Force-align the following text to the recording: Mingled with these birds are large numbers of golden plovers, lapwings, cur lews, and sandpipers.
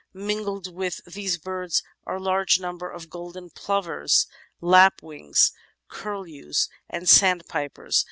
Mingled 0.15 0.73
with 0.73 1.05
these 1.05 1.37
birds 1.37 1.83
are 2.07 2.19
large 2.19 2.59
numbers 2.59 2.95
of 2.95 3.07
golden 3.07 3.51
plovers, 3.51 4.25
lapwings, 4.59 5.51
cur 5.89 6.17
lews, 6.17 6.69
and 6.89 7.07
sandpipers. 7.07 7.99